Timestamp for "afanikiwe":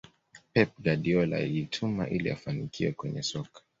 2.31-2.91